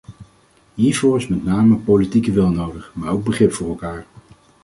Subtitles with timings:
[0.73, 4.05] Hiervoor is met name politieke wil nodig, maar ook begrip voor elkaar.